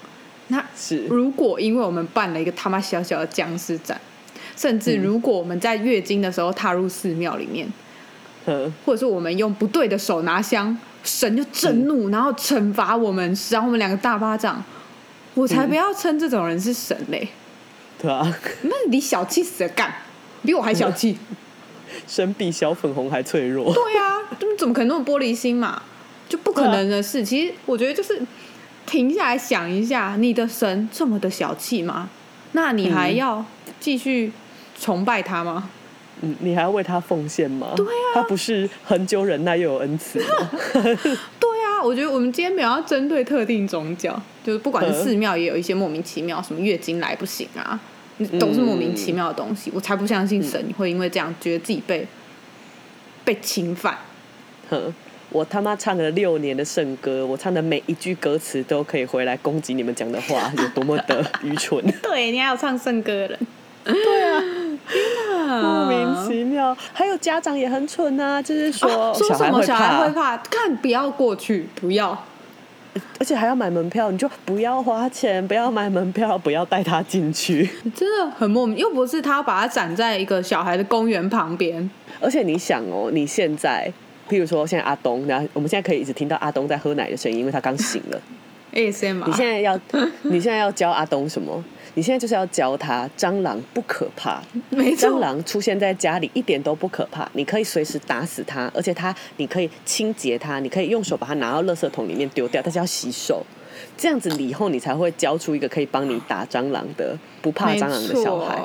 [0.48, 1.06] 那是。
[1.08, 4.00] 如果因为我们办了一个他妈小小的僵尸展，
[4.60, 7.72] 甚至嗯如果我们在月经的时候踏入寺庙里面，
[8.46, 14.62] 嗯或者是我们用不对的手拿香，神就震怒，然后惩罚我们，赏我们两个大巴掌。
[15.36, 17.30] 我才不要称这种人是神嘞！
[18.02, 19.94] 对啊，那你小气死了，干，
[20.44, 21.18] 比我还小气。
[22.06, 23.74] 神比小粉红还脆弱。
[23.74, 25.82] 对啊，他们怎么可能那么玻璃心嘛？
[26.28, 27.24] 就不可能的事。
[27.24, 28.22] 其实我觉得就是
[28.86, 32.10] 停下来想一下，你的神这么的小气吗？
[32.52, 33.46] 那你还嗯要
[33.80, 34.32] 继续
[34.80, 35.70] 崇拜他吗？
[36.22, 37.74] 嗯，你还要为他奉献吗？
[37.78, 40.50] 对啊他不是很久忍耐又有恩慈吗？
[40.74, 47.80] 对啊，我觉得我们今天没有要针对特定宗教，就是不管是嗯寺庙也有一些莫名其妙，什么月经来不行啊，
[48.38, 49.72] 都是莫名其妙的东西。
[49.74, 52.06] 我才不相信神会因为这样觉得自己被
[53.24, 53.98] 被侵犯。
[54.70, 54.94] 哼，
[55.30, 61.82] 我他妈唱了六年的圣歌，我唱的每一句歌词都可以回来攻击你们讲的话，有多么的愚蠢。
[62.04, 63.40] 对，你还有唱圣歌的人，
[63.86, 64.44] 对啊，
[65.48, 66.76] 莫莫名其妙。
[66.94, 72.18] 还有家长也很蠢啊，就是说哦说什么小孩怕，会怕，看不要过去，不要。
[73.20, 77.70] 而且还要买门票，你就不要花钱，不要买门票， 不要带他进去。
[77.96, 83.92] 真的很莫名，又不是他把他展在一个小孩的公园旁边，而且你想哦，你现在，
[84.28, 88.20] 譬如说现在阿东，然后我们现在可以一直听到阿东在喝奶的声音，因为他刚醒了。
[88.74, 89.80] ASM 你现在要，
[90.24, 91.64] 你现在要教阿东什么？
[92.00, 103.46] 你现在就是要教他蟑螂不可怕，没错，蟑螂出现在家里一点都不可怕，你可以随时打死它，而且它你可以清洁它，你可以用手把它拿到垃圾桶里面丢掉，但是要洗手。
[103.98, 108.58] 这样子，你以后你才会教出一个可以帮你打蟑螂的、不怕蟑螂的小孩。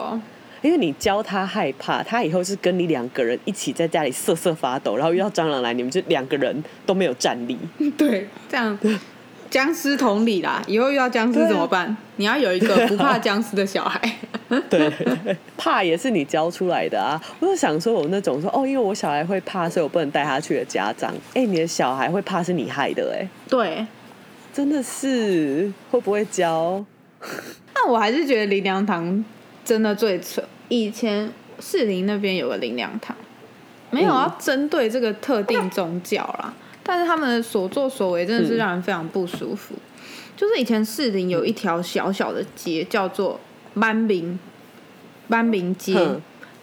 [0.62, 7.58] 因为你教他害怕，他以后是跟你两个人一起在家里瑟瑟发抖，然后遇到蟑螂来，你们就两个人都没有战力。
[7.98, 8.78] 对，这样
[9.54, 11.96] 僵尸同理啦，以后遇到僵尸怎么办？
[12.16, 14.00] 你要有一个不怕僵尸的小孩。
[14.68, 14.92] 对，
[15.56, 17.22] 怕也是你教出来的啊！
[17.38, 23.86] 我就想说，我那种说哦，因为我小孩会怕，所以我不能带他去的家长，哎、你的小孩会怕是你害的、哎，对，
[24.52, 26.84] 真的是会不会教？
[27.76, 29.24] 那我还是觉得林良堂
[29.64, 30.42] 真的最扯。
[30.68, 33.16] 以前士林那边有个林良堂，
[33.92, 36.52] 没有要针对这个特定宗教啦，
[36.84, 39.74] 但是他们的所作所为真的是让人非常不舒服。
[40.36, 43.40] 就是以前士林有一条小小的街叫做
[43.74, 44.38] 班明
[45.28, 45.96] 班明街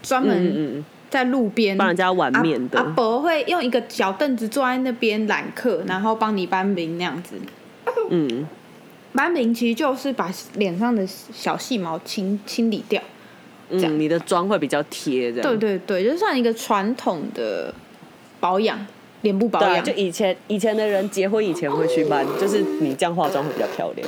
[0.02, 2.80] 专门在路边帮人家碗面的。
[2.80, 7.36] 阿阿伯会用一个小凳子坐在那边揽客，然后帮你搬名那样子。
[8.10, 8.48] 嗯，
[9.14, 13.02] 搬名其实就是把脸上的小细毛清清理掉。
[13.70, 13.98] 这样。
[13.98, 15.50] 嗯，你的妆会比较贴，这样。
[15.50, 17.74] 对对对，就算一个传统的
[18.40, 18.86] 保养，
[19.22, 19.84] 脸部保对啊，养。
[19.84, 24.08] 就以前以前的人结婚以前会去办，就是你这样化妆会比较漂亮。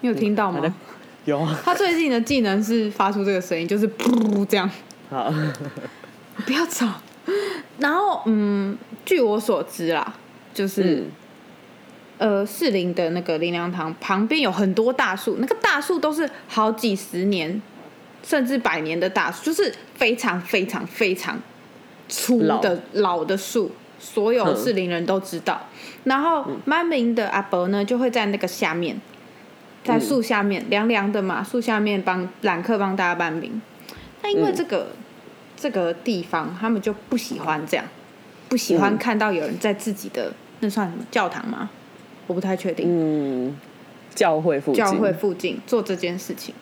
[0.00, 0.74] 你有听到吗？
[1.26, 4.68] 有啊，他最近的技能是发出这个声音，就是噗这样。
[5.10, 5.32] 好，
[6.46, 6.88] 不要吵。
[7.78, 10.14] 然后，嗯，据我所知啦，
[10.54, 11.04] 就是、
[12.18, 17.60] 嗯呃，士林的那个林良堂旁边有很多大树，那个大树都是好几十年
[18.22, 21.38] 甚至百年的大树，就是非常非常非常
[22.10, 25.60] 粗的老的树，所有嗯士林人都知道。
[26.04, 29.00] 然后曼明的阿伯呢，就会在那个下面，
[29.84, 33.62] 在树下面凉凉的嘛，树下面帮揽客帮大家搬名。
[34.22, 34.88] 那因为这个、
[35.56, 37.86] 这个地方，他们就不喜欢这样，
[38.48, 41.70] 不喜欢嗯看到有人在自己的那算什么教堂吗？
[42.26, 42.86] 我不太确定。
[42.88, 43.56] 嗯，
[44.14, 46.54] 教会附近，教会附近做这件事情，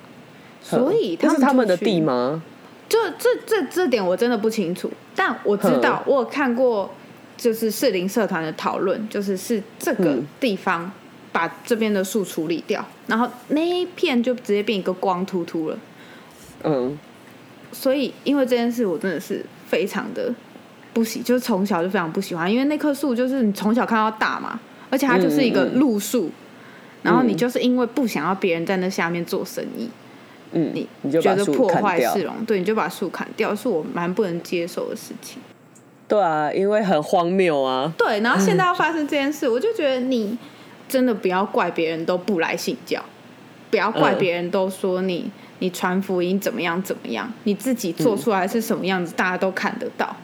[0.62, 2.00] 所以这是他们的地？
[2.00, 2.42] 吗？
[2.88, 6.90] 这这这这点我真的不清楚，但我知道我有看过，
[7.36, 10.26] 就是适龄社团的讨论，就是是这个嗯。
[10.40, 10.90] 地方
[11.30, 15.78] 把这边的树处理掉，然后那一片就直接变一个光秃秃了。
[16.64, 16.98] 嗯，
[17.70, 20.34] 所以因为这件事，我真的是非常的
[20.92, 24.58] 不喜，就是从小就非常不喜欢，因为那棵树就是你从小看到大嘛，
[24.90, 25.78] 而且它就是一个嗯嗯嗯。
[25.78, 26.30] 路树，
[27.02, 27.36] 然后你嗯。
[27.36, 29.90] 就是因为不想要别人在那下面做生意，嗯，
[30.52, 35.40] 你你就觉得破坏市容，对，你就把树砍掉，是我蛮不能接受的事情。
[36.06, 37.92] 对啊，因为很荒谬啊。
[37.98, 40.38] 对，然后现在要发生这件事，我就觉得你
[40.88, 43.04] 真的不要怪别人都不来信教，
[43.70, 50.16] 不要怪嗯别人都说你你传福音怎么样怎么样，你自己做出来是什么样子，大家都看得到。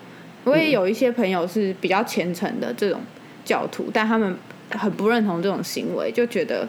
[0.44, 3.00] 我也有一些朋友是比较虔诚的这种
[3.44, 4.34] 教徒，但他们
[4.70, 6.66] 很不认同这种行为，就觉得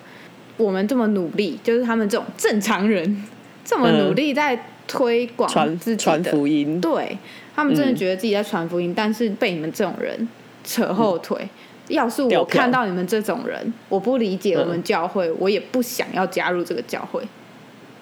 [0.58, 3.24] 我们这么努力，就是他们这种正常人
[3.66, 4.58] 这么努力在
[4.88, 7.18] 推广传自己传的福音，对
[7.56, 10.28] 他们真的嗯觉得自己在传福音，但是被你们这种人
[10.64, 11.50] 扯后腿。
[11.88, 14.62] 要是我看到你们这种人，我不理解嗯。
[14.62, 17.22] 我们教会，我也不想要加入这个教会，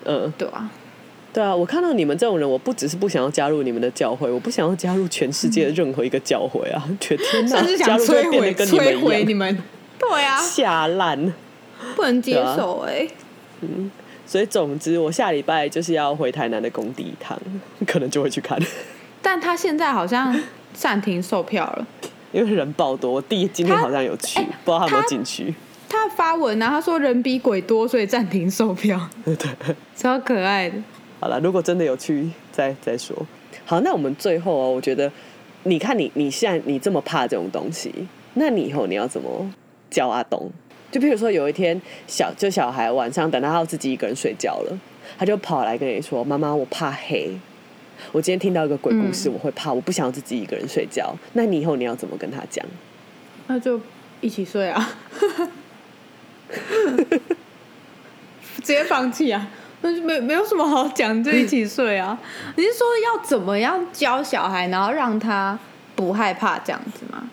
[0.05, 0.71] 嗯，对啊、
[1.33, 6.81] 对啊，我看到你们这种人，我不只是不想要加入你们的教会，我不想要加入全世界的任何一个教会啊！
[7.01, 9.63] 觉得天哪，甚至加想摧入会变得毁跟你们摧毁一样，你们。
[9.99, 11.33] 对啊，下烂。
[11.97, 13.05] 不能接受哎、
[14.33, 17.39] 所以总之，我下礼拜就是要回台南的工地一趟，
[17.85, 18.59] 可能就会去看，
[19.21, 20.35] 但他现在好像
[20.73, 21.87] 暂停售票了。
[22.31, 23.11] 因为人爆多。
[23.11, 25.53] 我弟今天好像有去，哎不知道他有没有他进去。
[25.87, 29.35] 他发文啊，他说人比鬼多，所以暂停售票，对，
[29.95, 30.77] 超可爱的。
[31.19, 33.15] 好了，如果真的有去，再再说。
[33.65, 35.11] 好，那我们最后哦，我觉得，
[35.61, 37.93] 你看你你现在你这么怕这种东西，
[38.33, 39.47] 那你以后你要怎么
[39.91, 40.51] 教阿东？
[40.93, 44.79] 就比如说有一天小就小孩晚上等到他要自己一个人睡觉了，
[45.17, 47.31] 他就跑来跟你说：“妈妈，我怕黑。
[48.11, 52.63] 我今天听到一个鬼故事，嗯我会怕，我不想要自己一个人睡觉。”那你以后你要怎么跟他讲？
[53.47, 53.81] 那就
[54.21, 54.95] 一起睡啊，
[58.57, 59.47] 直接放弃啊，
[59.81, 62.15] 那就没没有什么好讲，就一起睡啊。
[62.55, 65.57] 你是说要怎么样教小孩，然后让他
[65.95, 67.27] 不害怕这样子吗？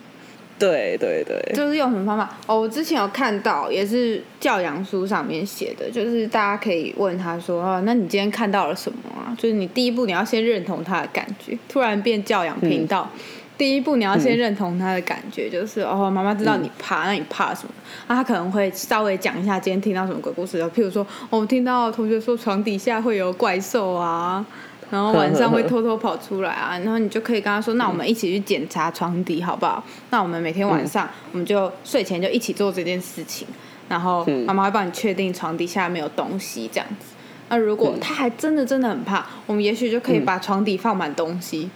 [0.60, 2.36] 对对对，就是用什么方法？
[2.46, 11.58] 哦，我之前有看到，也是教养书上面写的，就是大家可以问他说：“哦，那你今天看到了什么啊？”就是你第一步你要先认同他的感觉。
[11.66, 13.10] 突然变教养频道，
[13.56, 17.72] 第一步你要先认同他的感觉，就是哦，妈妈知道你怕，那你怕什么？
[18.08, 24.44] 那他可能会稍微讲一下今天听到什么鬼故事，譬如说，哦，我听到同学说床底下会有怪兽啊。
[24.90, 29.82] 然后晚上会偷偷跑出来啊， 然后你就可以跟他说：“那我们一起去检查床底好不好？
[30.10, 33.46] 那我们每天晚上我们就睡前就一起做这件事情，
[33.88, 34.44] 然后嗯。
[34.44, 37.14] 妈妈会帮你确定床底下没有东西这样子。
[37.48, 41.70] 那如果他还真的真的很怕，我们也许就可以把床底放满东西，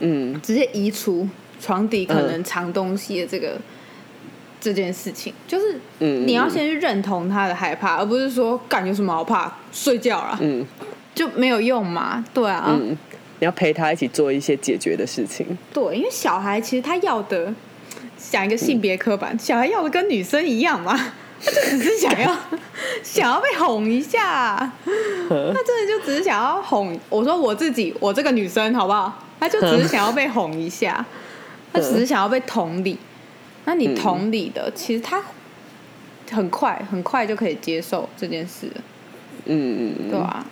[0.00, 0.40] 嗯。
[0.40, 1.28] 直接移除
[1.60, 3.56] 床底可能藏东西的这个、
[4.60, 10.64] 这件事情，就是嗯，你要先去认同他的害怕，而不是说干有什么好怕，睡觉了，嗯
[11.18, 12.66] 就没有用嘛，对啊。
[12.68, 12.96] 嗯，
[13.40, 15.44] 你要陪他一起做一些解决的事情。
[15.72, 17.52] 对，因为小孩其实他要的，
[18.16, 20.96] 讲一个性别刻板，小孩要的跟女生一样嘛，
[21.44, 22.36] 他就只是想要
[23.02, 24.56] 想要被哄一下，
[24.86, 26.96] 他真的就只是想要哄。
[27.08, 29.24] 我说我自己，我这个女生好不好？
[29.40, 31.04] 他就只是想要被哄一下，
[31.72, 32.96] 他只是想要被同理。
[33.64, 35.22] 那你同理的，其实他
[36.30, 38.66] 很快很快就可以接受这件事，
[39.44, 40.10] 嗯嗯嗯。
[40.10, 40.44] 对吧、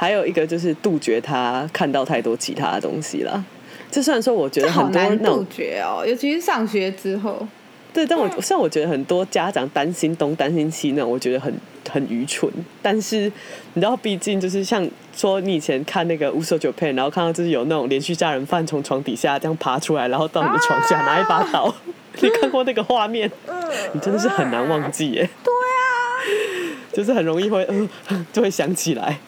[0.00, 3.44] 还有一个就是杜绝他看到太多其他的东西啦。
[3.90, 7.46] 这虽然说我觉得很多好难杜绝哦，尤其是上学之后。
[7.92, 11.52] 对，但我虽然我觉得很多家长担心东担心西那种，我觉得很
[11.90, 12.50] 很愚蠢。
[12.80, 13.30] 但是
[13.74, 21.74] 你知道，毕竟就是像说你以前看那个《无手九片》，然后看到就是有那种连续杀人犯从床底下这样爬出来，然后到你的床下拿一把刀，
[22.22, 23.30] 你看过那个画面？
[23.92, 25.28] 你真的是很难忘记耶。
[25.44, 25.84] 对啊，
[26.90, 29.18] 就是很容易会呃就会想起来。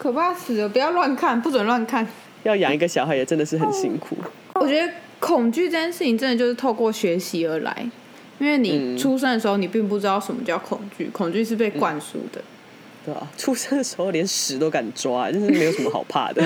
[0.00, 0.66] 可怕死了！
[0.66, 2.06] 不要乱看，不准乱看。
[2.44, 4.16] 要养一个小孩也真的是很辛苦。
[4.54, 7.86] 我觉得恐惧这件事情真的就是透过学习而来，
[8.38, 12.40] 因为你嗯出生的时候你并不知道什么叫恐惧，恐惧是被灌输的。
[13.04, 16.42] 对啊， 出生的时候连屎都敢抓，就是没有什么好怕的。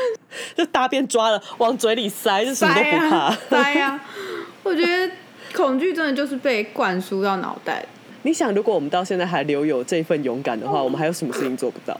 [0.56, 3.16] 就大便抓了往嘴里塞，就什么都不怕。
[3.16, 4.02] 啊，塞啊！
[4.62, 5.12] 我觉得
[5.52, 7.88] 恐惧真的就是被灌输到脑袋的。
[8.26, 11.94] 你想，如果我们到现在还留有这份勇敢的话，我们还有什么事情做不到？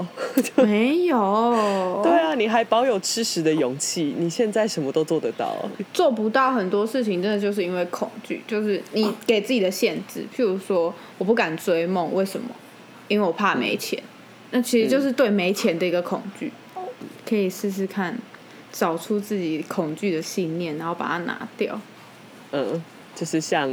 [0.65, 5.55] 没有，对啊，你还保有吃屎的勇气，你现在什么都做得到。
[5.93, 10.25] 做不到很多事情，真的就是因为恐惧，就是你给自己的限制。
[10.35, 12.49] 譬如说，我不敢追梦，为什么？
[13.09, 14.03] 因为我怕没钱。
[14.51, 16.51] 那其实就是对没钱的一个恐惧。
[17.29, 18.19] 可以试试看，
[18.73, 21.79] 找出自己恐惧的信念，然后把它拿掉。
[22.53, 22.83] 嗯，
[23.15, 23.71] 就是像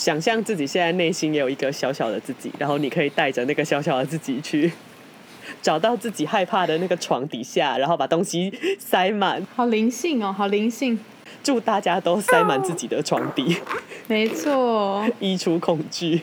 [0.00, 4.72] 想象自己现在内心也有一个小小的自己，然后你可以带着那个小小的自己去
[5.60, 9.46] 找到自己害怕的那个床底下，然后把东西塞满。
[9.54, 10.98] 好灵性哦，好灵性。
[11.42, 13.58] 祝大家都塞满自己的床底，
[14.08, 15.06] 没错。
[15.20, 16.22] 移除恐惧。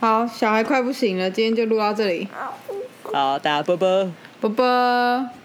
[0.00, 2.26] 好，小孩快不行了，今天就录到这里，
[3.12, 4.10] 好，大家啵啵。
[4.40, 5.41] 啵啵。